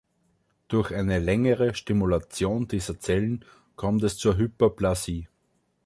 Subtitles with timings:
[0.67, 5.27] Durch eine längere Stimulation dieser Zellen kommt es zur Hyperplasie.